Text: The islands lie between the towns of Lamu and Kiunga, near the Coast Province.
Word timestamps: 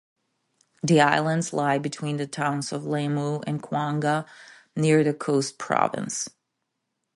The 0.81 0.99
islands 0.99 1.53
lie 1.53 1.77
between 1.77 2.17
the 2.17 2.25
towns 2.25 2.71
of 2.73 2.85
Lamu 2.85 3.41
and 3.45 3.61
Kiunga, 3.61 4.25
near 4.75 5.03
the 5.03 5.13
Coast 5.13 5.59
Province. 5.59 6.27